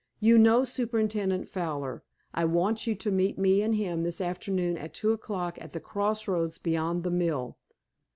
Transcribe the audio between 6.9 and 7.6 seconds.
the mill.